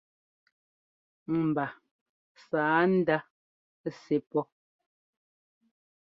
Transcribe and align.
Mba 1.41 1.65
sǎ 2.47 2.63
ndá 2.95 3.17
sɛ́ 4.01 4.19
pɔ́. 4.29 4.43